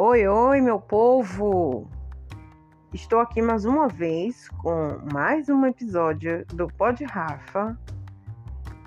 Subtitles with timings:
[0.00, 1.90] Oi, oi, meu povo!
[2.94, 7.76] Estou aqui mais uma vez com mais um episódio do Pod Rafa.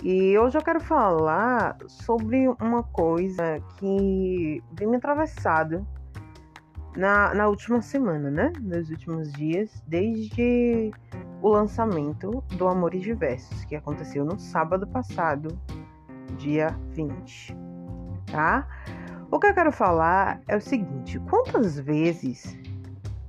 [0.01, 5.85] E hoje eu quero falar sobre uma coisa que vem me atravessado
[6.95, 8.53] na, na última semana, né?
[8.61, 10.91] Nos últimos dias, desde
[11.41, 15.59] o lançamento do Amores Diversos, que aconteceu no sábado passado,
[16.37, 17.53] dia 20,
[18.31, 18.65] tá?
[19.31, 22.59] O que eu quero falar é o seguinte: quantas vezes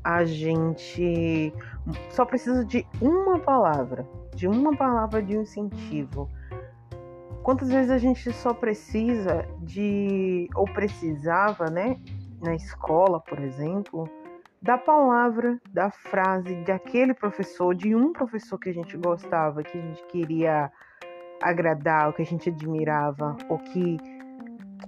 [0.03, 1.55] a gente
[2.11, 6.29] só precisa de uma palavra, de uma palavra de incentivo?
[7.45, 11.97] Quantas vezes a gente só precisa de, ou precisava, né,
[12.41, 14.09] na escola, por exemplo,
[14.61, 19.79] da palavra, da frase, de aquele professor, de um professor que a gente gostava, que
[19.79, 20.71] a gente queria
[21.41, 23.97] agradar, ou que a gente admirava, ou que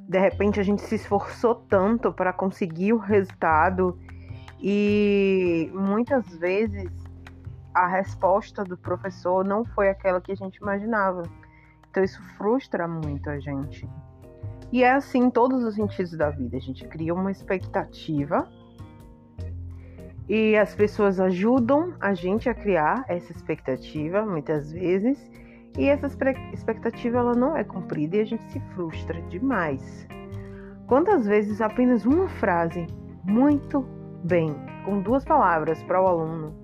[0.01, 3.99] de repente a gente se esforçou tanto para conseguir o resultado
[4.61, 6.91] e muitas vezes
[7.75, 11.23] a resposta do professor não foi aquela que a gente imaginava.
[11.91, 13.89] Então isso frustra muito a gente.
[14.73, 16.57] E é assim em todos os sentidos da vida.
[16.57, 18.49] A gente cria uma expectativa
[20.29, 25.19] e as pessoas ajudam a gente a criar essa expectativa muitas vezes
[25.77, 26.07] e essa
[26.53, 30.07] expectativa ela não é cumprida e a gente se frustra demais.
[30.87, 32.87] Quantas vezes apenas uma frase,
[33.25, 33.85] muito
[34.23, 36.55] bem, com duas palavras para o aluno,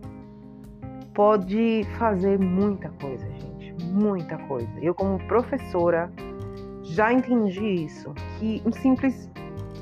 [1.15, 4.71] pode fazer muita coisa, gente, muita coisa.
[4.81, 6.13] Eu como professora
[6.83, 9.31] já entendi isso, que um simples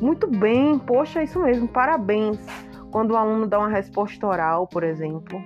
[0.00, 2.38] muito bem, poxa, é isso mesmo, parabéns.
[2.90, 5.42] Quando o aluno dá uma resposta oral, por exemplo,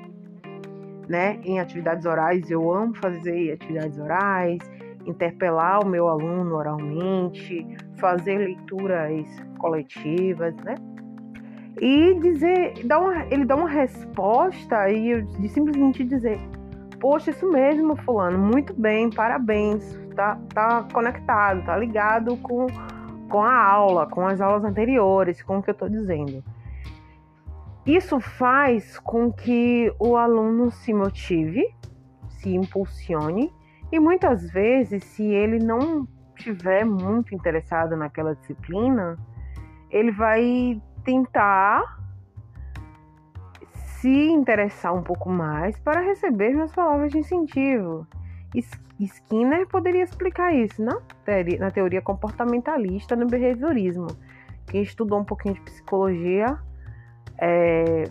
[1.12, 2.50] né, em atividades orais.
[2.50, 4.58] Eu amo fazer atividades orais,
[5.04, 9.26] interpelar o meu aluno oralmente, fazer leituras
[9.58, 10.74] coletivas, né?
[11.80, 16.40] E dizer, dá uma, ele dá uma resposta e de simplesmente dizer:
[16.98, 22.66] Poxa, isso mesmo, Fulano, muito bem, parabéns, tá, tá conectado, tá ligado com,
[23.28, 26.42] com a aula, com as aulas anteriores, com o que eu tô dizendo.
[27.84, 31.74] Isso faz com que o aluno se motive,
[32.28, 33.52] se impulsione
[33.90, 36.06] e muitas vezes, se ele não
[36.36, 39.18] estiver muito interessado naquela disciplina,
[39.90, 42.00] ele vai tentar
[43.72, 48.06] se interessar um pouco mais para receber minhas palavras de incentivo.
[48.98, 54.06] Skinner poderia explicar isso na teoria, na teoria comportamentalista no behaviorismo.
[54.66, 56.58] Quem estudou um pouquinho de psicologia
[57.38, 58.04] é,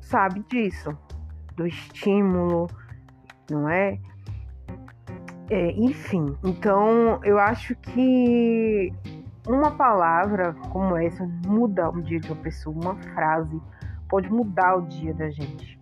[0.00, 0.96] sabe disso,
[1.56, 2.68] do estímulo,
[3.50, 3.98] não é?
[5.50, 5.70] é?
[5.72, 8.92] Enfim, então eu acho que
[9.46, 13.60] uma palavra como essa muda o dia de uma pessoa, uma frase
[14.08, 15.78] pode mudar o dia da gente.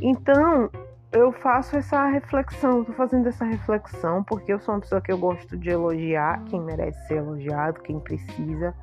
[0.00, 0.70] Então,
[1.12, 5.18] eu faço essa reflexão, estou fazendo essa reflexão porque eu sou uma pessoa que eu
[5.18, 8.74] gosto de elogiar quem merece ser elogiado, quem precisa.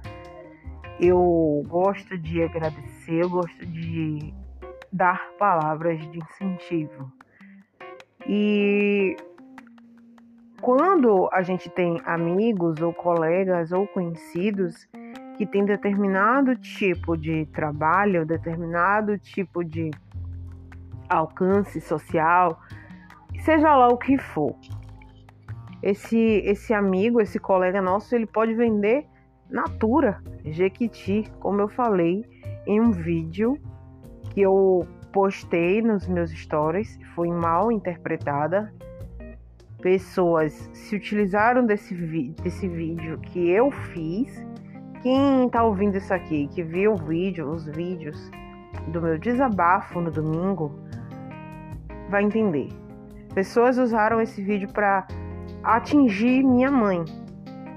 [0.99, 4.33] Eu gosto de agradecer, eu gosto de
[4.91, 7.09] dar palavras de incentivo.
[8.27, 9.15] E
[10.61, 14.87] quando a gente tem amigos ou colegas ou conhecidos
[15.37, 19.89] que têm determinado tipo de trabalho, determinado tipo de
[21.07, 22.59] alcance social,
[23.39, 24.53] seja lá o que for,
[25.81, 29.07] esse esse amigo, esse colega nosso, ele pode vender
[29.49, 32.23] Natura Jequiti, como eu falei
[32.67, 33.57] em um vídeo
[34.29, 38.71] que eu postei nos meus stories, foi mal interpretada.
[39.81, 41.95] Pessoas se utilizaram desse,
[42.43, 44.45] desse vídeo que eu fiz.
[45.01, 48.29] Quem tá ouvindo isso aqui, que viu o vídeo, os vídeos
[48.89, 50.77] do meu desabafo no domingo,
[52.09, 52.69] vai entender.
[53.33, 55.07] Pessoas usaram esse vídeo para
[55.63, 57.03] atingir minha mãe,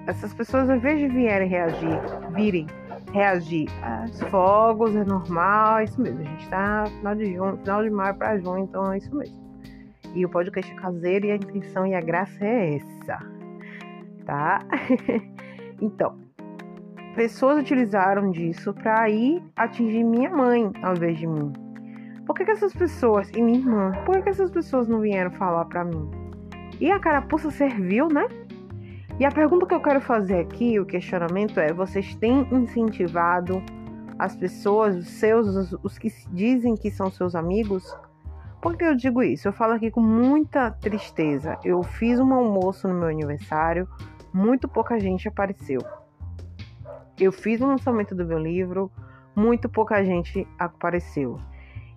[0.07, 2.01] essas pessoas, ao invés de vierem reagir,
[2.35, 2.67] virem
[3.13, 6.21] reagir aos fogos, é normal, é isso mesmo.
[6.21, 9.15] A gente tá no final de junho, final de maio para junho, então é isso
[9.15, 9.43] mesmo.
[10.15, 13.19] E o podcast é caseiro e a intenção e a graça é essa,
[14.27, 14.61] tá?
[15.81, 16.19] então,
[17.15, 21.53] pessoas utilizaram disso para ir atingir minha mãe ao invés de mim.
[22.27, 23.93] Por que, que essas pessoas e minha irmã?
[24.05, 26.11] Por que, que essas pessoas não vieram falar para mim?
[26.81, 28.27] E a carapuça serviu, né?
[29.19, 33.63] E a pergunta que eu quero fazer aqui, o questionamento é: vocês têm incentivado
[34.19, 37.95] as pessoas, os seus, os, os que dizem que são seus amigos?
[38.61, 39.49] Por que eu digo isso?
[39.49, 41.59] Eu falo aqui com muita tristeza.
[41.65, 43.89] Eu fiz um almoço no meu aniversário,
[44.33, 45.81] muito pouca gente apareceu.
[47.19, 48.91] Eu fiz o lançamento do meu livro,
[49.35, 51.39] muito pouca gente apareceu.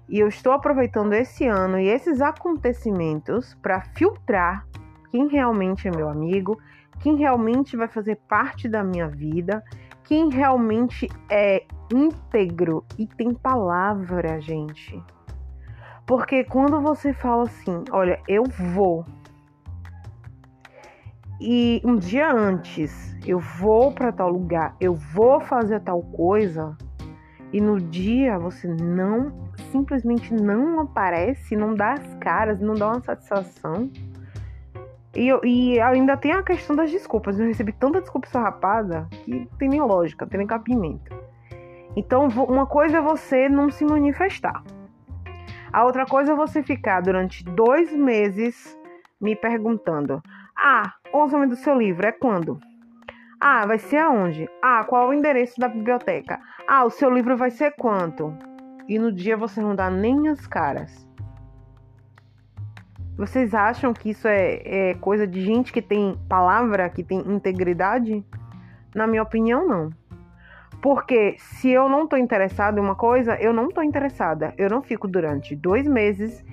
[0.10, 4.68] E eu estou aproveitando esse ano e esses acontecimentos para filtrar
[5.12, 6.60] quem realmente é meu amigo,
[7.00, 9.64] quem realmente vai fazer parte da minha vida,
[10.04, 15.02] quem realmente é íntegro e tem palavra, gente.
[16.06, 18.44] Porque quando você fala assim, olha, eu
[18.74, 19.06] vou.
[21.42, 26.78] E um dia antes, eu vou para tal lugar, eu vou fazer tal coisa,
[27.52, 33.02] e no dia você não simplesmente não aparece, não dá as caras, não dá uma
[33.02, 33.90] satisfação.
[35.16, 37.40] E, e ainda tem a questão das desculpas.
[37.40, 41.16] Eu recebi tanta desculpa esfarrapada que tem nem lógica, tem nem capimento.
[41.96, 44.62] Então, uma coisa é você não se manifestar.
[45.72, 48.78] A outra coisa é você ficar durante dois meses
[49.20, 50.22] me perguntando:
[50.58, 52.60] Ah, o lançamento do seu livro é quando?
[53.40, 54.50] Ah, vai ser aonde?
[54.62, 56.40] Ah, qual o endereço da biblioteca?
[56.68, 58.34] Ah, o seu livro vai ser quanto?
[58.88, 61.05] E no dia você não dá nem as caras.
[63.18, 68.26] Vocês acham que isso é, é coisa de gente que tem palavra, que tem integridade?
[68.94, 69.90] Na minha opinião, não.
[70.82, 74.54] Porque se eu não tô interessada em uma coisa, eu não tô interessada.
[74.58, 76.44] Eu não fico durante dois meses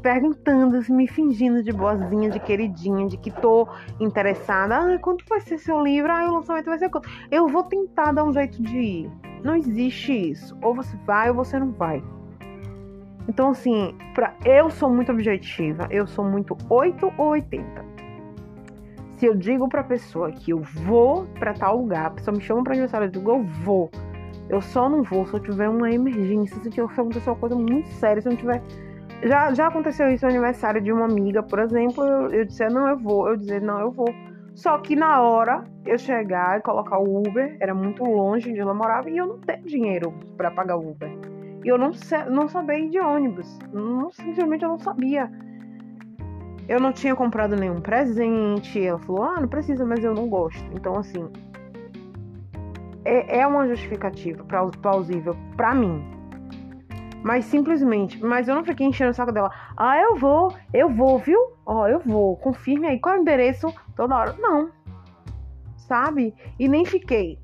[0.00, 3.68] perguntando, me fingindo de boazinha, de queridinha, de que tô
[3.98, 4.76] interessada.
[4.76, 6.12] Ah, quanto vai ser seu livro?
[6.12, 7.08] Ah, o lançamento vai ser quanto?
[7.30, 9.10] Eu vou tentar dar um jeito de ir.
[9.42, 10.56] Não existe isso.
[10.62, 12.02] Ou você vai ou você não vai.
[13.28, 17.84] Então, assim, pra, eu sou muito objetiva, eu sou muito 8 ou 80.
[19.16, 22.64] Se eu digo pra pessoa que eu vou para tal lugar, a pessoa me chama
[22.64, 23.90] pra aniversário, eu digo, eu vou.
[24.48, 28.22] Eu só não vou se eu tiver uma emergência, se acontecer uma coisa muito séria,
[28.22, 28.62] se eu não tiver.
[29.22, 32.88] Já, já aconteceu isso no aniversário de uma amiga, por exemplo, eu, eu disse, não,
[32.88, 33.28] eu vou.
[33.28, 34.08] Eu dizer, não, eu vou.
[34.54, 38.60] Só que na hora eu chegar e colocar o Uber, era muito longe de onde
[38.60, 41.37] ela morava, e eu não tenho dinheiro para pagar o Uber.
[41.64, 41.90] E eu não,
[42.30, 43.58] não sabia ir de ônibus.
[43.72, 45.30] Não, simplesmente eu não sabia.
[46.68, 48.84] Eu não tinha comprado nenhum presente.
[48.84, 50.64] Ela falou: ah, não precisa, mas eu não gosto.
[50.74, 51.28] Então, assim.
[53.04, 54.44] É, é uma justificativa
[54.82, 56.04] plausível para mim.
[57.22, 58.22] Mas simplesmente.
[58.22, 59.50] Mas eu não fiquei enchendo o saco dela.
[59.76, 61.40] Ah, eu vou, eu vou, viu?
[61.64, 62.36] Ó, oh, eu vou.
[62.36, 64.36] Confirme aí qual é o endereço toda hora.
[64.38, 64.70] Não.
[65.76, 66.34] Sabe?
[66.58, 67.38] E nem fiquei.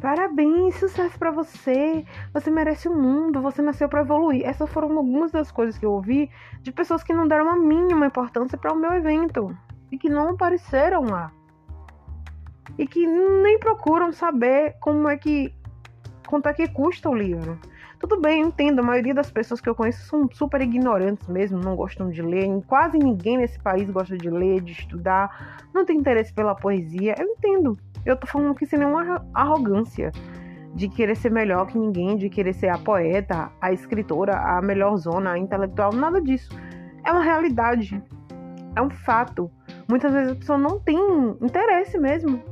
[0.00, 2.04] Parabéns, sucesso para você.
[2.32, 4.46] Você merece o mundo, você nasceu para evoluir.
[4.46, 6.30] Essas foram algumas das coisas que eu ouvi
[6.62, 9.54] de pessoas que não deram a mínima importância para o meu evento
[9.92, 11.30] e que não apareceram lá.
[12.78, 15.54] E que nem procuram saber como é que
[16.26, 17.58] quanto é que custa o livro.
[17.98, 21.58] Tudo bem, eu entendo, a maioria das pessoas que eu conheço são super ignorantes mesmo,
[21.58, 22.48] não gostam de ler.
[22.66, 27.14] Quase ninguém nesse país gosta de ler, de estudar, não tem interesse pela poesia.
[27.18, 27.76] Eu entendo.
[28.04, 30.10] Eu tô falando que sem nenhuma arrogância
[30.74, 34.96] de querer ser melhor que ninguém, de querer ser a poeta, a escritora, a melhor
[34.96, 36.50] zona, a intelectual, nada disso.
[37.04, 38.02] É uma realidade.
[38.76, 39.50] É um fato.
[39.88, 40.98] Muitas vezes a pessoa não tem
[41.40, 42.42] interesse mesmo.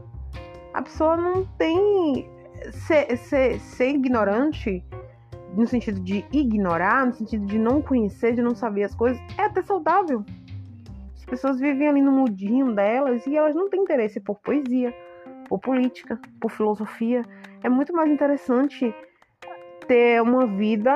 [0.74, 2.28] A pessoa não tem.
[2.72, 4.84] Ser, ser, ser ignorante,
[5.54, 9.42] no sentido de ignorar, no sentido de não conhecer, de não saber as coisas, é
[9.42, 10.24] até saudável.
[11.14, 14.92] As pessoas vivem ali no mudinho delas e elas não têm interesse por poesia,
[15.48, 17.22] por política, por filosofia.
[17.62, 18.94] É muito mais interessante
[19.86, 20.94] ter uma vida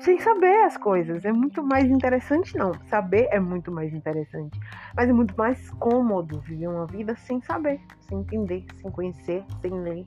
[0.00, 1.24] sem saber as coisas.
[1.24, 2.72] É muito mais interessante, não.
[2.88, 4.58] Saber é muito mais interessante.
[4.96, 9.72] Mas é muito mais cômodo viver uma vida sem saber, sem entender, sem conhecer, sem
[9.72, 10.04] ler.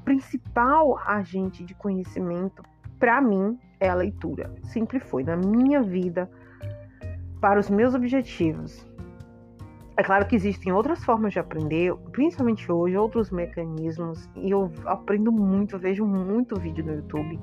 [0.00, 2.62] O principal agente de conhecimento,
[2.98, 4.54] para mim, é a leitura.
[4.64, 5.24] Sempre foi.
[5.24, 6.30] Na minha vida,
[7.40, 8.86] para os meus objetivos,
[10.00, 15.30] é claro que existem outras formas de aprender, principalmente hoje, outros mecanismos, e eu aprendo
[15.30, 17.38] muito, vejo muito vídeo no YouTube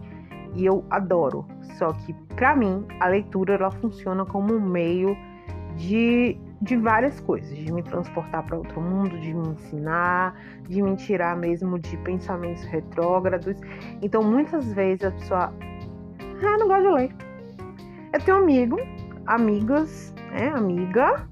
[0.56, 1.46] e eu adoro.
[1.78, 5.16] Só que para mim, a leitura ela funciona como um meio
[5.76, 10.34] de, de várias coisas, de me transportar para outro mundo, de me ensinar,
[10.68, 13.56] de me tirar mesmo de pensamentos retrógrados.
[14.02, 15.54] Então, muitas vezes a pessoa,
[16.44, 17.16] ah, não gosto de ler.
[18.14, 18.78] Eu tenho amigo,
[19.28, 21.28] amigas, né, amiga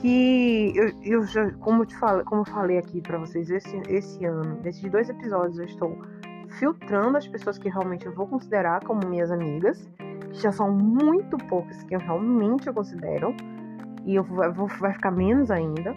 [0.00, 3.80] que eu, eu já, como eu te falei, como eu falei aqui para vocês esse,
[3.88, 5.98] esse ano, nesses dois episódios eu estou
[6.58, 9.88] filtrando as pessoas que realmente eu vou considerar como minhas amigas,
[10.32, 13.34] que já são muito poucas que eu realmente considero,
[14.04, 15.94] e eu vou, vou vai ficar menos ainda,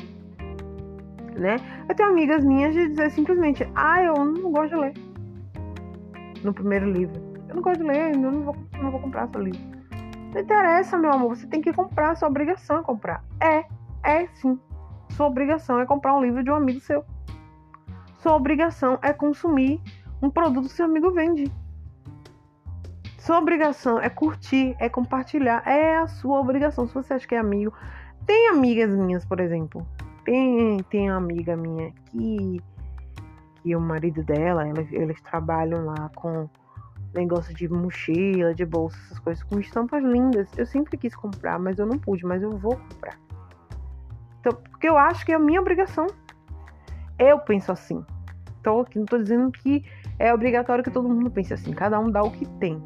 [1.37, 1.55] né?
[1.87, 4.93] Eu tenho amigas minhas de dizer simplesmente, ah, eu não gosto de ler.
[6.43, 7.21] No primeiro livro.
[7.47, 9.61] Eu não gosto de ler, eu não vou, não vou comprar seu livro.
[10.33, 13.23] Não interessa, meu amor, você tem que comprar, sua obrigação é comprar.
[13.39, 13.65] É,
[14.03, 14.59] é sim.
[15.11, 17.03] Sua obrigação é comprar um livro de um amigo seu.
[18.19, 19.81] Sua obrigação é consumir
[20.21, 21.51] um produto que seu amigo vende.
[23.17, 26.87] Sua obrigação é curtir, é compartilhar, é a sua obrigação.
[26.87, 27.73] Se você acha que é amigo,
[28.25, 29.85] tem amigas minhas, por exemplo.
[30.23, 32.61] Tem, tem uma amiga minha que,
[33.61, 36.49] que o marido dela, eles, eles trabalham lá com
[37.13, 40.49] negócio de mochila, de bolsa, essas coisas com estampas lindas.
[40.57, 43.17] Eu sempre quis comprar, mas eu não pude, mas eu vou comprar.
[44.41, 46.07] Então, porque eu acho que é a minha obrigação.
[47.17, 48.03] Eu penso assim.
[48.59, 49.85] Então, não estou dizendo que
[50.19, 51.71] é obrigatório que todo mundo pense assim.
[51.71, 52.81] Cada um dá o que tem.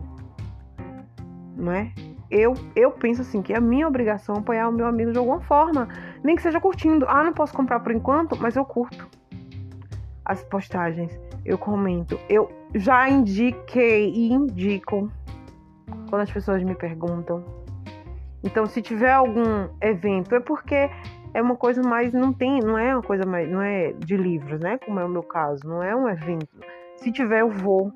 [1.56, 1.92] Não é?
[2.30, 5.40] Eu, eu penso assim, que é a minha obrigação apoiar o meu amigo de alguma
[5.42, 5.88] forma.
[6.24, 7.06] Nem que seja curtindo.
[7.08, 9.08] Ah, não posso comprar por enquanto, mas eu curto
[10.26, 11.18] as postagens.
[11.46, 12.20] Eu comento.
[12.28, 15.10] Eu já indiquei e indico
[16.10, 17.44] quando as pessoas me perguntam.
[18.44, 20.90] Então, se tiver algum evento, é porque
[21.36, 24.58] é uma coisa mais não tem, não é uma coisa mais, não é de livros,
[24.62, 24.78] né?
[24.78, 26.48] Como é o meu caso, não é um evento.
[26.96, 27.92] Se tiver, eu vou.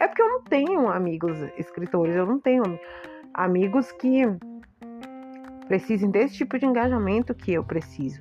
[0.00, 2.64] É porque eu não tenho amigos escritores, eu não tenho
[3.32, 4.22] amigos que
[5.68, 8.20] precisem desse tipo de engajamento que eu preciso.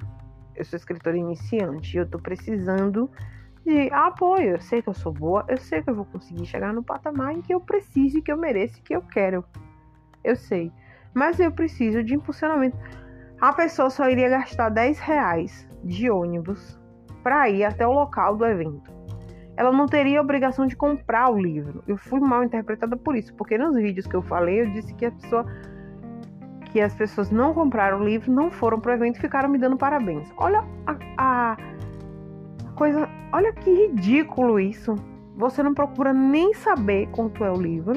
[0.56, 3.10] Eu sou escritora iniciante, eu tô precisando
[3.66, 4.52] de apoio.
[4.52, 7.34] Eu sei que eu sou boa, eu sei que eu vou conseguir chegar no patamar
[7.34, 9.44] em que eu preciso, que eu mereço, que eu quero.
[10.24, 10.72] Eu sei.
[11.16, 12.78] Mas eu preciso de impulsionamento.
[13.42, 16.80] A pessoa só iria gastar 10 reais de ônibus
[17.24, 18.92] para ir até o local do evento.
[19.58, 21.84] Ela não teria a obrigação de comprar o livro.
[21.88, 25.06] Eu fui mal interpretada por isso, porque nos vídeos que eu falei, eu disse que
[25.06, 25.46] a pessoa
[26.66, 29.76] que as pessoas não compraram o livro, não foram pro evento e ficaram me dando
[29.76, 30.32] parabéns.
[30.38, 31.58] Olha a, a
[32.76, 34.96] coisa Olha que ridículo isso.
[35.38, 37.94] Você não procura nem saber quanto é o livro,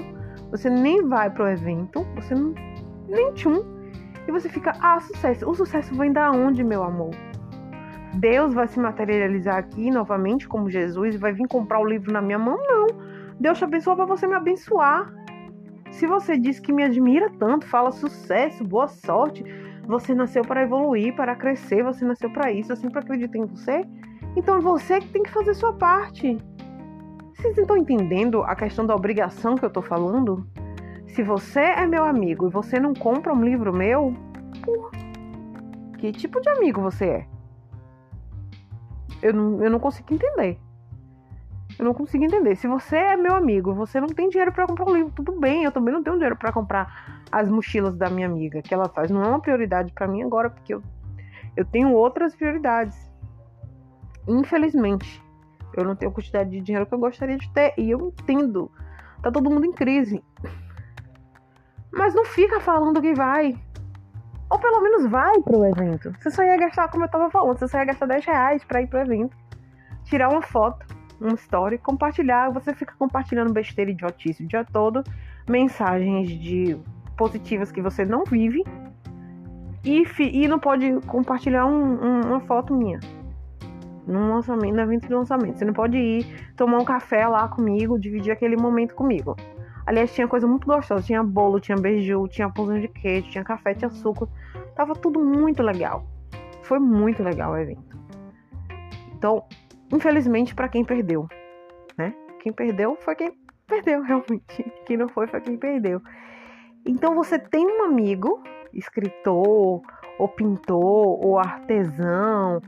[0.51, 2.55] você nem vai pro evento, você não.
[3.09, 3.74] nem tchum.
[4.27, 5.49] E você fica, ah, sucesso.
[5.49, 7.11] O sucesso vem da onde, meu amor?
[8.15, 12.23] Deus vai se materializar aqui novamente como Jesus e vai vir comprar o livro na
[12.23, 12.57] minha mão?
[12.63, 12.87] Não.
[13.39, 15.13] Deus te abençoa para você me abençoar.
[15.91, 19.45] Se você diz que me admira tanto, fala sucesso, boa sorte,
[19.87, 23.85] você nasceu para evoluir, para crescer, você nasceu para isso, eu sempre acredito em você.
[24.37, 26.39] Então é você que tem que fazer sua parte.
[27.35, 30.47] Vocês estão entendendo a questão da obrigação que eu tô falando?
[31.15, 34.17] Se você é meu amigo e você não compra um livro meu,
[34.65, 34.91] porra,
[35.97, 37.27] que tipo de amigo você é?
[39.23, 40.59] Eu não, eu não consigo entender.
[41.79, 42.57] Eu não consigo entender.
[42.57, 45.63] Se você é meu amigo, você não tem dinheiro para comprar um livro, tudo bem.
[45.63, 49.09] Eu também não tenho dinheiro para comprar as mochilas da minha amiga que ela faz.
[49.09, 50.83] Não é uma prioridade para mim agora, porque eu,
[51.57, 52.99] eu tenho outras prioridades.
[54.27, 55.23] Infelizmente,
[55.77, 57.73] eu não tenho a quantidade de dinheiro que eu gostaria de ter.
[57.79, 58.69] E eu entendo.
[59.23, 60.21] Tá todo mundo em crise.
[61.97, 63.57] Mas não fica falando que vai.
[64.51, 66.13] Ou pelo menos vai pro evento.
[66.19, 68.83] Você só ia gastar, como eu tava falando, você só ia gastar 10 reais pra
[68.83, 69.37] ir pro evento.
[70.05, 70.87] Tirar uma foto,
[71.21, 72.51] uma story, compartilhar.
[72.51, 75.03] Você fica compartilhando besteira idiotice o dia todo.
[75.49, 76.77] Mensagens de
[77.17, 78.65] positivas que você não vive.
[79.85, 82.99] E, e não pode compartilhar um, um, uma foto minha
[84.07, 85.59] num lançamento, no evento de lançamento.
[85.59, 89.37] Você não pode ir tomar um café lá comigo, dividir aquele momento comigo.
[89.87, 91.03] Aliás, tinha coisa muito gostosa.
[91.03, 94.29] Tinha bolo, tinha beiju, tinha pãozinho de queijo, tinha café, tinha suco.
[94.75, 96.07] Tava tudo muito legal.
[96.63, 97.99] Foi muito legal o evento.
[99.17, 99.45] Então,
[99.93, 101.29] infelizmente, para quem perdeu,
[101.97, 102.15] né?
[102.41, 103.33] Quem perdeu foi quem
[103.67, 104.73] perdeu, realmente.
[104.87, 106.01] Quem não foi foi quem perdeu.
[106.87, 109.83] Então, você tem um amigo, escritor,
[110.19, 112.61] ou pintor, ou artesão,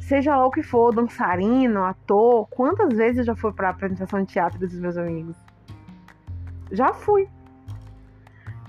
[0.00, 4.26] seja lá o que for, dançarino, ator, quantas vezes eu já fui para apresentação de
[4.26, 5.36] teatro dos meus amigos?
[6.70, 7.28] Já fui.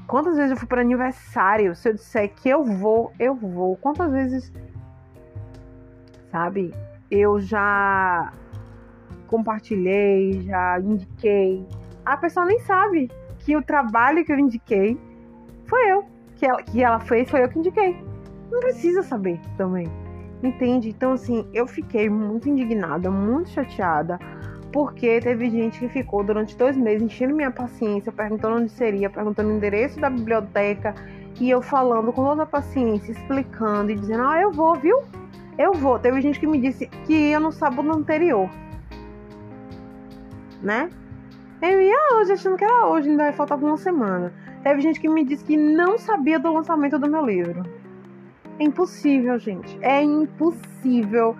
[0.07, 1.75] Quantas vezes eu fui para aniversário?
[1.75, 3.75] Se eu disser que eu vou, eu vou.
[3.77, 4.53] Quantas vezes,
[6.31, 6.73] sabe?
[7.09, 8.31] Eu já
[9.27, 11.65] compartilhei, já indiquei.
[12.05, 13.09] A pessoa nem sabe
[13.39, 14.99] que o trabalho que eu indiquei
[15.65, 16.05] foi eu.
[16.35, 17.97] Que ela, que ela fez foi eu que indiquei.
[18.51, 19.87] Não precisa saber também.
[20.43, 20.89] Entende?
[20.89, 24.19] Então, assim, eu fiquei muito indignada, muito chateada,
[24.75, 29.47] porque teve gente que ficou durante dois meses enchendo minha paciência, perguntando onde seria, perguntando
[29.47, 30.93] o endereço da biblioteca,
[31.39, 35.01] e eu falando com toda a paciência, explicando e dizendo: Ah, eu vou, viu?
[35.57, 35.97] Eu vou.
[35.97, 38.49] Teve gente que me disse que ia no sábado anterior,
[40.61, 40.89] né?
[41.61, 44.33] Eu ia hoje, achando que era hoje, ainda faltava uma semana.
[44.61, 47.63] Teve gente que me disse que não sabia do lançamento do meu livro.
[48.59, 49.79] É impossível, gente.
[49.81, 51.33] É impossível.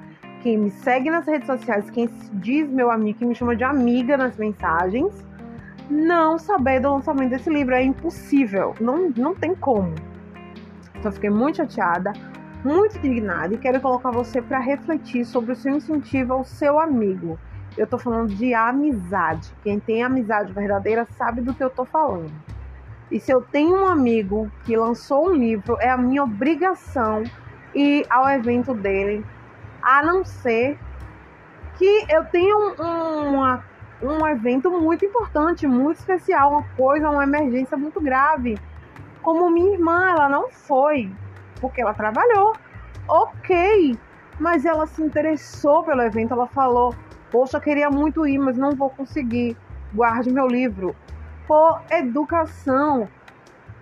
[0.46, 4.16] Quem me segue nas redes sociais, quem diz meu amigo, quem me chama de amiga
[4.16, 5.26] nas mensagens,
[5.90, 7.74] não saber do lançamento desse livro.
[7.74, 8.76] É impossível.
[8.80, 9.96] Não, não tem como.
[10.94, 12.14] Então, fiquei muito chateada,
[12.64, 17.40] muito indignada e quero colocar você para refletir sobre o seu incentivo ao seu amigo.
[17.76, 19.52] Eu tô falando de amizade.
[19.64, 22.32] Quem tem amizade verdadeira sabe do que eu tô falando.
[23.10, 27.24] E se eu tenho um amigo que lançou um livro, é a minha obrigação
[27.74, 29.26] ir ao evento dele,
[29.86, 30.80] a não ser
[31.78, 33.64] que eu tenha um, uma,
[34.02, 38.58] um evento muito importante, muito especial, uma coisa, uma emergência muito grave.
[39.22, 41.12] Como minha irmã, ela não foi,
[41.62, 42.56] porque ela trabalhou.
[43.08, 43.96] Ok,
[44.40, 46.96] mas ela se interessou pelo evento, ela falou:
[47.32, 49.56] Poxa, eu queria muito ir, mas não vou conseguir.
[49.94, 50.96] Guarde meu livro.
[51.48, 53.08] Por educação,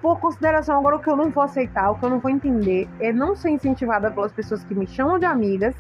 [0.04, 0.78] por consideração.
[0.78, 3.38] Agora, o que eu não vou aceitar, o que eu não vou entender, é não
[3.38, 5.74] ser incentivada pelas pessoas que me chamam de amigas,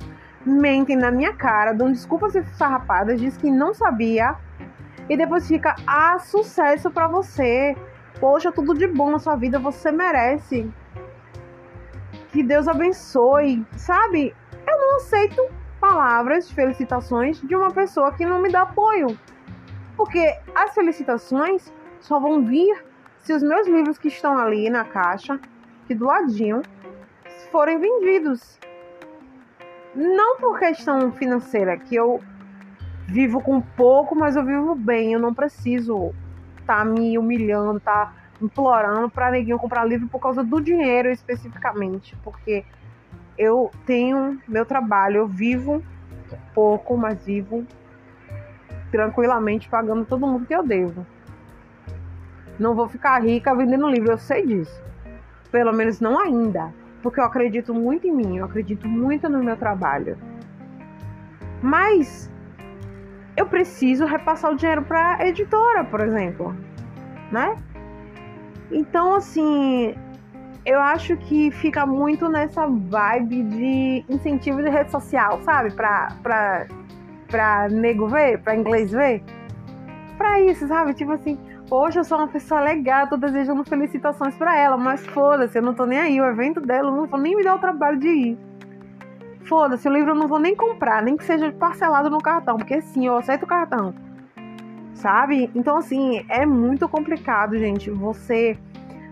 [0.45, 4.35] mentem na minha cara, dão desculpas farrapadas, diz que não sabia,
[5.09, 7.75] e depois fica: Ah, sucesso para você.
[8.21, 10.71] Poxa, tudo de bom na sua vida, você merece.
[12.31, 14.33] Que Deus abençoe, sabe?
[14.65, 15.45] Eu não aceito
[15.81, 19.19] palavras, felicitações de uma pessoa que não me dá apoio.
[19.97, 22.92] Porque as felicitações só vão vir
[23.23, 25.39] se os meus livros que estão ali na caixa,
[25.87, 26.61] que do ladinho,
[27.51, 28.59] forem vendidos.
[29.95, 32.19] Não por questão financeira, que eu
[33.07, 35.13] vivo com pouco, mas eu vivo bem.
[35.13, 36.13] Eu não preciso
[36.59, 42.17] estar tá me humilhando, tá implorando para ninguém comprar livro por causa do dinheiro especificamente,
[42.23, 42.65] porque
[43.37, 45.81] eu tenho meu trabalho, eu vivo
[46.53, 47.65] pouco, mas vivo
[48.91, 51.05] tranquilamente pagando todo mundo que eu devo.
[52.63, 54.81] Não vou ficar rica vendendo livro, eu sei disso.
[55.51, 59.57] Pelo menos não ainda, porque eu acredito muito em mim, eu acredito muito no meu
[59.57, 60.17] trabalho.
[61.61, 62.31] Mas
[63.35, 66.55] eu preciso repassar o dinheiro para editora, por exemplo,
[67.33, 67.57] né?
[68.71, 69.93] Então, assim,
[70.65, 75.73] eu acho que fica muito nessa vibe de incentivo de rede social, sabe?
[75.73, 76.67] Pra, pra,
[77.27, 79.21] pra nego ver, pra inglês ver.
[80.17, 80.93] Pra isso, sabe?
[80.93, 81.37] Tipo assim,
[81.69, 85.73] hoje eu sou uma pessoa legal, tô desejando felicitações pra ela, mas foda-se, eu não
[85.73, 86.21] tô nem aí.
[86.21, 88.37] O evento dela, eu não vou nem me dar o trabalho de ir.
[89.45, 92.81] Foda-se, o livro eu não vou nem comprar, nem que seja parcelado no cartão, porque
[92.81, 93.93] sim, eu aceito o cartão.
[94.93, 95.51] Sabe?
[95.53, 97.89] Então, assim, é muito complicado, gente.
[97.89, 98.57] Você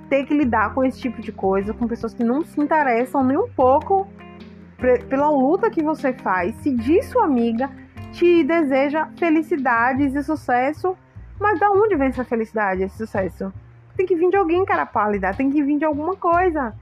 [0.10, 3.38] ter que lidar com esse tipo de coisa, com pessoas que não se interessam nem
[3.38, 4.08] um pouco
[5.10, 7.70] pela luta que você faz, se diz sua amiga,
[8.12, 10.98] te deseja felicidades e sucesso,
[11.42, 13.52] mas da onde vem essa felicidade, esse sucesso?
[13.98, 16.74] Tem que vir de alguém, cara pálida, tem que vir de alguma coisa.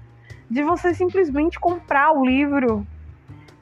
[0.50, 2.86] De você simplesmente comprar o livro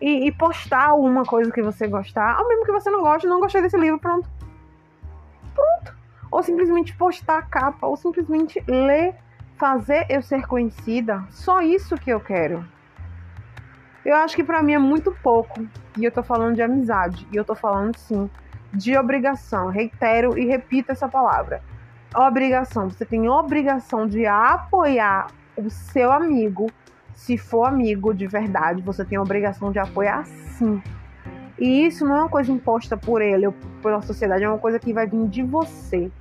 [0.02, 3.40] e, e postar alguma coisa que você gostar, ou mesmo que você não goste, não
[3.40, 4.28] gostei desse livro, pronto.
[5.54, 5.96] Pronto.
[6.32, 9.16] Ou simplesmente postar a capa, ou simplesmente ler
[9.58, 12.66] fazer eu ser conhecida, só isso que eu quero.
[14.06, 15.68] Eu acho que para mim é muito pouco.
[15.98, 17.28] E eu tô falando de amizade.
[17.32, 18.30] E eu tô falando sim
[18.74, 19.70] de obrigação.
[19.70, 21.62] Reitero e repito essa palavra.
[22.16, 22.90] Obrigação.
[22.90, 26.70] Você tem obrigação de apoiar o seu amigo.
[27.14, 30.82] Se for amigo de verdade, você tem obrigação de apoiar sim.
[31.60, 34.78] E isso não é uma coisa imposta por ele ou pela sociedade, é uma coisa
[34.78, 36.12] que vai vir de você.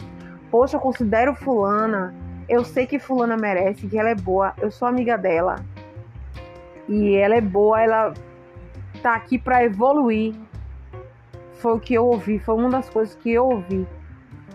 [0.51, 2.15] Poxa, eu considero fulana
[2.49, 5.57] eu sei que fulana merece, que ela é boa, eu sou amiga dela.
[6.89, 8.15] E ela é boa, ela
[9.03, 10.35] tá aqui para evoluir.
[11.57, 13.87] Foi o que eu ouvi, foi uma das coisas que eu ouvi,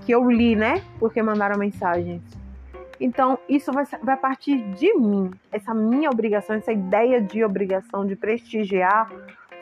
[0.05, 0.81] que eu li, né?
[0.99, 2.21] Porque mandaram mensagens.
[2.99, 8.15] Então, isso vai, vai partir de mim, essa minha obrigação, essa ideia de obrigação de
[8.15, 9.11] prestigiar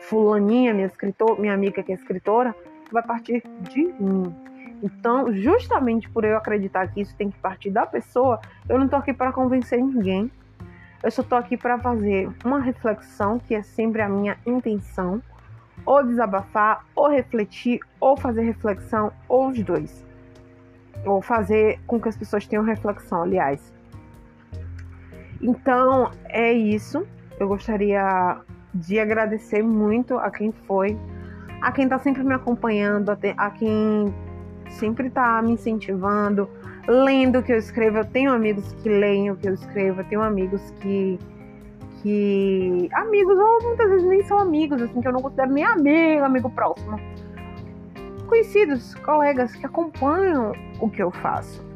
[0.00, 2.54] fulaninha, minha escritor, minha amiga que é escritora,
[2.92, 4.34] vai partir de mim.
[4.82, 8.96] Então, justamente por eu acreditar que isso tem que partir da pessoa, eu não tô
[8.96, 10.30] aqui para convencer ninguém.
[11.02, 15.22] Eu só tô aqui para fazer uma reflexão, que é sempre a minha intenção,
[15.84, 20.04] ou desabafar, ou refletir, ou fazer reflexão, ou os dois.
[21.04, 23.72] Ou fazer com que as pessoas tenham reflexão, aliás.
[25.40, 27.06] Então, é isso.
[27.38, 28.38] Eu gostaria
[28.74, 30.96] de agradecer muito a quem foi,
[31.60, 34.14] a quem está sempre me acompanhando, a quem
[34.70, 36.48] sempre tá me incentivando,
[36.86, 37.98] lendo o que eu escrevo.
[37.98, 41.18] Eu tenho amigos que leem o que eu escrevo, eu tenho amigos que.
[42.02, 42.59] que.
[42.92, 46.50] Amigos, ou muitas vezes nem são amigos, assim, que eu não considero nem amigo, amigo
[46.50, 46.98] próximo.
[48.26, 51.68] Conhecidos, colegas que acompanham o que eu faço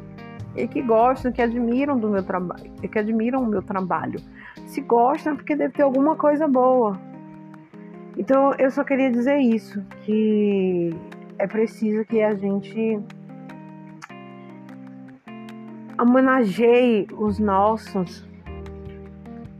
[0.55, 4.19] e que gostam, que admiram do meu trabalho, e que admiram o meu trabalho.
[4.67, 6.97] Se gostam é porque deve ter alguma coisa boa.
[8.17, 10.95] Então eu só queria dizer isso, que
[11.37, 12.99] é preciso que a gente
[15.99, 18.25] homenageie os nossos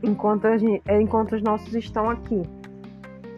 [0.02, 2.42] enquanto, gente, enquanto os nossos estão aqui.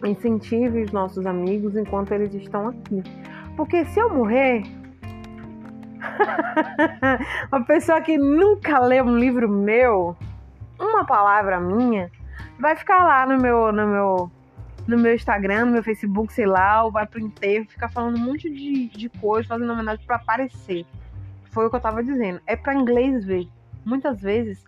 [0.03, 3.03] Incentive os nossos amigos enquanto eles estão aqui.
[3.55, 4.63] Porque se eu morrer,
[7.51, 10.15] uma pessoa que nunca leu um livro meu,
[10.79, 12.09] uma palavra minha,
[12.57, 14.31] vai ficar lá no meu, no meu,
[14.87, 18.23] no meu Instagram, no meu Facebook, sei lá, ou vai pro enterro, ficar falando um
[18.23, 20.85] monte de, de coisa, fazendo homenagem para aparecer.
[21.51, 22.39] Foi o que eu tava dizendo.
[22.45, 23.47] É para inglês ver.
[23.85, 24.63] Muitas vezes,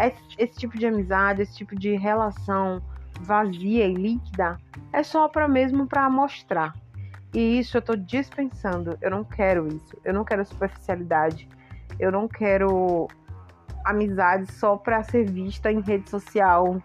[0.00, 2.82] esse, esse tipo de amizade, esse tipo de relação
[3.20, 4.58] vazia e líquida,
[4.92, 6.74] é só para mesmo para mostrar.
[7.34, 8.96] E isso eu tô dispensando.
[9.00, 9.96] Eu não quero isso.
[10.04, 11.48] Eu não quero superficialidade.
[11.98, 13.08] Eu não quero
[13.84, 16.80] amizade só para ser vista em rede social.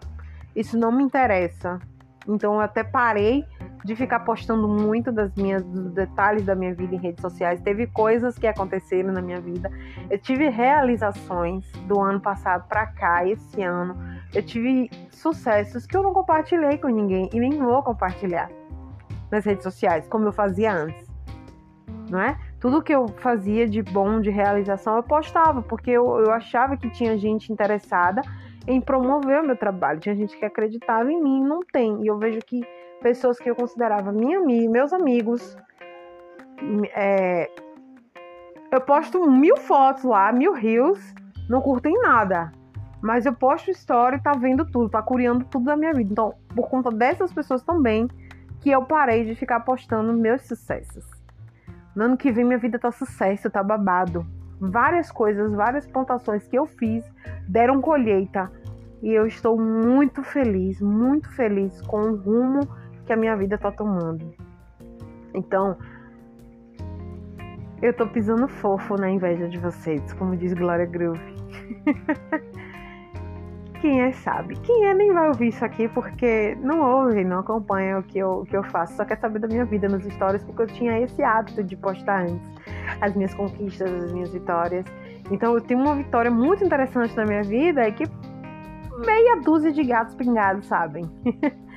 [0.54, 1.78] Isso não me interessa.
[2.28, 3.44] Então eu até parei
[3.84, 7.60] de ficar postando muito das minhas dos detalhes da minha vida em redes sociais.
[7.60, 9.70] Teve coisas que aconteceram na minha vida.
[10.08, 13.96] Eu tive realizações do ano passado para cá, esse ano.
[14.32, 18.50] Eu tive sucessos que eu não compartilhei com ninguém e nem vou compartilhar
[19.30, 21.10] nas redes sociais, como eu fazia antes.
[22.10, 22.38] Não é?
[22.60, 26.90] Tudo que eu fazia de bom, de realização, eu postava, porque eu, eu achava que
[26.90, 28.22] tinha gente interessada
[28.66, 29.98] em promover o meu trabalho.
[29.98, 32.02] Tinha gente que acreditava em mim, não tem.
[32.04, 32.62] E eu vejo que
[33.02, 35.56] pessoas que eu considerava minha, meus amigos,
[36.94, 37.50] é,
[38.70, 40.98] eu posto mil fotos lá, mil rios,
[41.48, 42.52] não curtem nada.
[43.02, 46.12] Mas eu posto história e tá vendo tudo, tá curiando tudo da minha vida.
[46.12, 48.08] Então, por conta dessas pessoas também,
[48.60, 51.04] que eu parei de ficar postando meus sucessos.
[51.96, 54.24] No ano que vem minha vida tá sucesso, tá babado.
[54.60, 57.04] Várias coisas, várias plantações que eu fiz
[57.48, 58.50] deram colheita.
[59.02, 62.60] E eu estou muito feliz, muito feliz com o rumo
[63.12, 64.34] que a minha vida tá tomando.
[65.34, 65.76] Então,
[67.82, 71.20] eu tô pisando fofo na inveja de vocês, como diz Glória Groove.
[73.82, 74.54] quem é sabe.
[74.60, 78.40] Quem é nem vai ouvir isso aqui porque não ouve, não acompanha o que eu,
[78.40, 78.96] o que eu faço.
[78.96, 82.22] Só quer saber da minha vida nos stories porque eu tinha esse hábito de postar
[82.22, 82.50] antes
[83.00, 84.86] as minhas conquistas, as minhas vitórias.
[85.30, 88.04] Então eu tenho uma vitória muito interessante na minha vida e que
[89.04, 91.04] meia dúzia de gatos pingados sabem.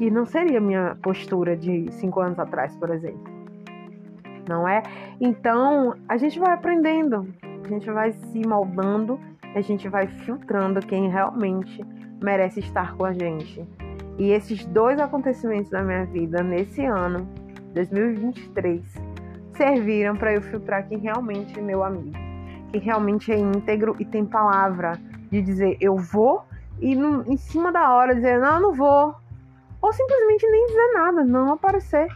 [0.00, 3.22] e não seria minha postura de cinco anos atrás, por exemplo.
[4.48, 4.82] Não é?
[5.20, 7.28] Então a gente vai aprendendo,
[7.64, 9.20] a gente vai se moldando
[9.54, 11.84] a gente vai filtrando quem realmente
[12.22, 13.66] merece estar com a gente.
[14.18, 17.26] E esses dois acontecimentos da minha vida nesse ano,
[17.74, 18.82] 2023,
[19.54, 22.16] serviram para eu filtrar quem realmente é meu amigo,
[22.70, 24.98] quem realmente é íntegro e tem palavra
[25.30, 26.44] de dizer eu vou
[26.80, 29.14] e em cima da hora dizer não, eu não vou.
[29.80, 32.08] Ou simplesmente nem dizer nada, não aparecer.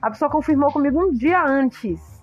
[0.00, 2.22] A pessoa confirmou comigo um dia antes.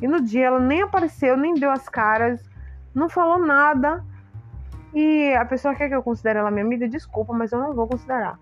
[0.00, 2.52] E no dia ela nem apareceu, nem deu as caras
[2.94, 4.04] não falou nada.
[4.94, 7.86] E a pessoa quer que eu considere ela minha amiga, desculpa, mas eu não vou
[7.86, 8.38] considerar.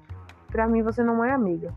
[0.48, 1.72] Pra mim, você não é amiga.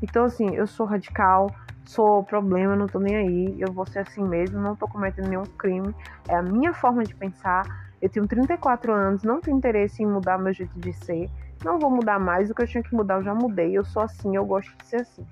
[0.00, 1.50] Então, assim, eu sou radical,
[1.84, 3.60] sou problema, não tô nem aí.
[3.60, 5.94] Eu vou ser assim mesmo, não tô cometendo nenhum crime.
[6.26, 7.90] É a minha forma de pensar.
[8.00, 11.30] Eu tenho 34 anos, não tenho interesse em mudar meu jeito de ser.
[11.64, 12.50] Não vou mudar mais.
[12.50, 13.76] O que eu tinha que mudar, eu já mudei.
[13.76, 15.26] Eu sou assim, eu gosto de ser assim.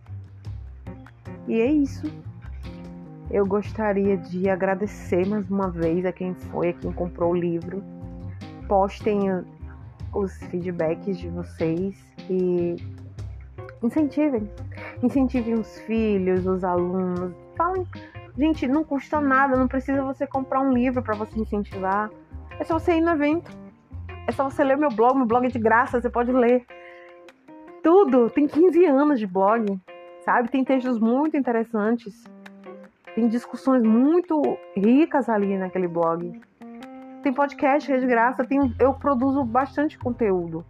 [1.49, 2.11] E é isso
[3.31, 7.83] eu gostaria de agradecer mais uma vez a quem foi, a quem comprou o livro.
[8.67, 9.21] Postem
[10.13, 11.95] os feedbacks de vocês
[12.29, 12.77] e
[13.83, 14.51] incentivem.
[15.01, 17.33] Incentivem os filhos, os alunos.
[17.57, 17.87] Falem,
[18.37, 22.11] gente, não custa nada, não precisa você comprar um livro para você incentivar.
[22.59, 23.51] É só você ir no evento.
[24.31, 26.65] É só você ler meu blog, meu blog é de graça, você pode ler.
[27.83, 29.77] Tudo, tem 15 anos de blog,
[30.25, 30.49] sabe?
[30.49, 32.23] Tem textos muito interessantes.
[33.13, 34.41] Tem discussões muito
[34.77, 36.41] ricas ali naquele blog.
[37.25, 40.65] Tem podcast que é de graça, tem, eu produzo bastante conteúdo.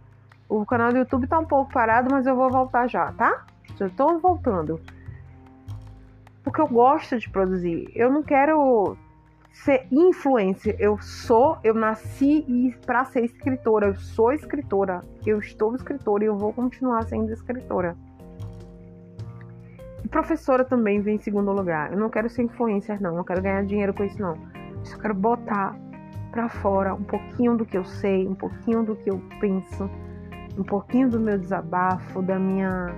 [0.49, 3.45] O canal do YouTube tá um pouco parado, mas eu vou voltar já, tá?
[3.75, 4.81] Já tô voltando.
[6.43, 7.91] Porque eu gosto de produzir.
[7.93, 8.97] Eu não quero
[9.51, 10.75] ser influencer.
[10.79, 13.87] Eu sou, eu nasci para ser escritora.
[13.87, 15.03] Eu sou escritora.
[15.25, 17.95] Eu estou escritora e eu vou continuar sendo escritora
[20.11, 21.91] professora também vem em segundo lugar.
[21.91, 23.11] Eu não quero ser influencer, não.
[23.11, 24.35] Eu não quero ganhar dinheiro com isso, não.
[24.35, 25.75] Eu só quero botar
[26.31, 29.89] para fora um pouquinho do que eu sei, um pouquinho do que eu penso,
[30.57, 32.93] um pouquinho do meu desabafo, da minha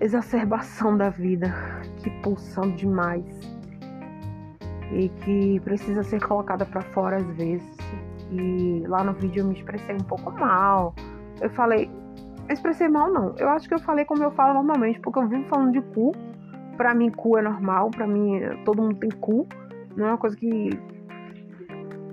[0.00, 1.52] exacerbação da vida,
[1.98, 3.57] que pulsando demais
[4.92, 7.76] e que precisa ser colocada para fora às vezes.
[8.30, 10.94] E lá no vídeo eu me expressei um pouco mal.
[11.40, 11.90] Eu falei,
[12.50, 13.34] expressei mal, não.
[13.38, 16.12] Eu acho que eu falei como eu falo normalmente, porque eu vivo falando de cu.
[16.76, 17.90] Pra mim, cu é normal.
[17.90, 19.46] Pra mim, todo mundo tem cu.
[19.96, 20.70] Não é uma coisa que.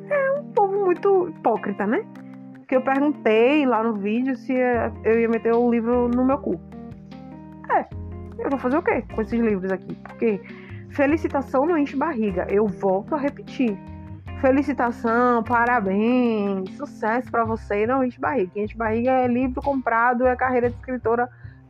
[0.09, 2.05] É um povo muito hipócrita, né?
[2.55, 4.53] Porque eu perguntei lá no vídeo se
[5.03, 6.59] eu ia meter o livro no meu cu.
[7.69, 7.85] É.
[8.39, 9.95] eu vou fazer o quê com esses livros aqui?
[9.95, 10.41] Porque
[10.95, 12.47] felicitação não enche barriga.
[12.49, 13.77] Eu volto a repetir.
[14.39, 18.51] Felicitação, parabéns, sucesso para você, não enche barriga.
[18.55, 21.29] Enche barriga é livro comprado, é carreira de escritora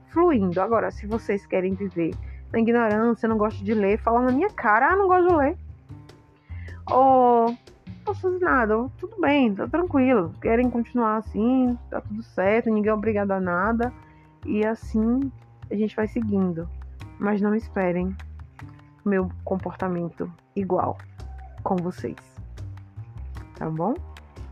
[0.09, 0.61] fluindo.
[0.61, 2.13] Agora, se vocês querem viver
[2.53, 5.57] na ignorância, não gosto de ler, fala na minha cara, ah, não gosto de ler.
[6.91, 7.55] Ou
[8.05, 10.33] não fazer nada, tudo bem, tá tranquilo.
[10.41, 13.91] Querem continuar assim, tá tudo certo, ninguém é obrigado a nada.
[14.45, 15.31] E assim
[15.69, 16.69] a gente vai seguindo.
[17.19, 18.15] Mas não esperem
[19.05, 20.97] meu comportamento igual
[21.63, 22.15] com vocês.
[23.55, 23.93] Tá bom?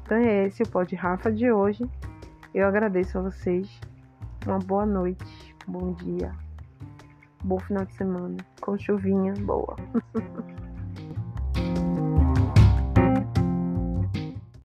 [0.03, 1.83] Então é esse o Pod Rafa de hoje.
[2.53, 3.79] Eu agradeço a vocês.
[4.45, 6.33] Uma boa noite, bom dia,
[7.43, 9.75] bom final de semana, com chuvinha boa.